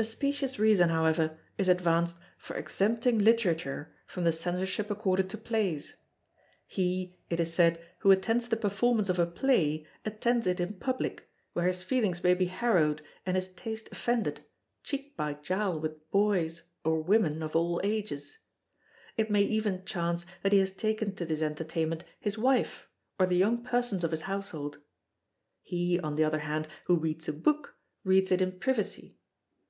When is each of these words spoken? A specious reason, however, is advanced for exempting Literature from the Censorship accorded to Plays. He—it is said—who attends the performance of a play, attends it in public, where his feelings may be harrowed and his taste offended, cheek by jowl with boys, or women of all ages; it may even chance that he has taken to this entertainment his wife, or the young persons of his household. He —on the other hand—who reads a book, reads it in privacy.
A 0.00 0.04
specious 0.04 0.60
reason, 0.60 0.90
however, 0.90 1.36
is 1.58 1.66
advanced 1.66 2.18
for 2.38 2.54
exempting 2.54 3.18
Literature 3.18 3.92
from 4.06 4.22
the 4.22 4.30
Censorship 4.30 4.92
accorded 4.92 5.28
to 5.30 5.36
Plays. 5.36 5.96
He—it 6.68 7.40
is 7.40 7.52
said—who 7.52 8.08
attends 8.12 8.46
the 8.46 8.54
performance 8.56 9.08
of 9.08 9.18
a 9.18 9.26
play, 9.26 9.88
attends 10.04 10.46
it 10.46 10.60
in 10.60 10.74
public, 10.74 11.28
where 11.52 11.66
his 11.66 11.82
feelings 11.82 12.22
may 12.22 12.32
be 12.32 12.46
harrowed 12.46 13.02
and 13.26 13.34
his 13.34 13.48
taste 13.48 13.88
offended, 13.90 14.42
cheek 14.84 15.16
by 15.16 15.34
jowl 15.34 15.80
with 15.80 16.08
boys, 16.12 16.62
or 16.84 17.02
women 17.02 17.42
of 17.42 17.56
all 17.56 17.80
ages; 17.82 18.38
it 19.16 19.32
may 19.32 19.42
even 19.42 19.84
chance 19.84 20.24
that 20.44 20.52
he 20.52 20.60
has 20.60 20.70
taken 20.70 21.12
to 21.16 21.26
this 21.26 21.42
entertainment 21.42 22.04
his 22.20 22.38
wife, 22.38 22.86
or 23.18 23.26
the 23.26 23.34
young 23.34 23.64
persons 23.64 24.04
of 24.04 24.12
his 24.12 24.22
household. 24.22 24.78
He 25.60 25.98
—on 25.98 26.14
the 26.14 26.22
other 26.22 26.38
hand—who 26.38 26.96
reads 27.00 27.26
a 27.26 27.32
book, 27.32 27.74
reads 28.04 28.30
it 28.30 28.40
in 28.40 28.60
privacy. 28.60 29.16